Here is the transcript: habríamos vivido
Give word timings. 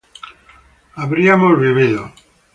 habríamos 0.95 1.55
vivido 1.61 2.11